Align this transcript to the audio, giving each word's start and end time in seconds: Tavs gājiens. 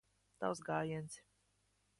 Tavs 0.43 0.61
gājiens. 0.69 1.21